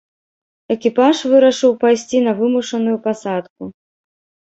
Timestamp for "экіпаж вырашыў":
0.75-1.71